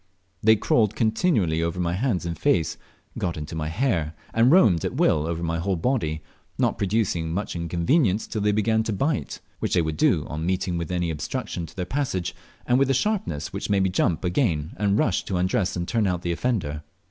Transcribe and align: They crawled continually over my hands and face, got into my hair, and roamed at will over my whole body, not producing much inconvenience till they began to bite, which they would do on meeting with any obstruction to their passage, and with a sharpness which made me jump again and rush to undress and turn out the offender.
They 0.41 0.55
crawled 0.55 0.95
continually 0.95 1.61
over 1.61 1.79
my 1.79 1.93
hands 1.93 2.25
and 2.25 2.35
face, 2.35 2.75
got 3.19 3.37
into 3.37 3.55
my 3.55 3.67
hair, 3.67 4.15
and 4.33 4.51
roamed 4.51 4.83
at 4.83 4.95
will 4.95 5.27
over 5.27 5.43
my 5.43 5.59
whole 5.59 5.75
body, 5.75 6.23
not 6.57 6.79
producing 6.79 7.31
much 7.31 7.55
inconvenience 7.55 8.25
till 8.25 8.41
they 8.41 8.51
began 8.51 8.81
to 8.85 8.93
bite, 8.93 9.41
which 9.59 9.75
they 9.75 9.81
would 9.83 9.97
do 9.97 10.25
on 10.25 10.43
meeting 10.43 10.75
with 10.79 10.91
any 10.91 11.11
obstruction 11.11 11.67
to 11.67 11.75
their 11.75 11.85
passage, 11.85 12.33
and 12.65 12.79
with 12.79 12.89
a 12.89 12.95
sharpness 12.95 13.53
which 13.53 13.69
made 13.69 13.83
me 13.83 13.89
jump 13.91 14.25
again 14.25 14.71
and 14.77 14.97
rush 14.97 15.23
to 15.25 15.37
undress 15.37 15.75
and 15.75 15.87
turn 15.87 16.07
out 16.07 16.23
the 16.23 16.31
offender. 16.31 16.81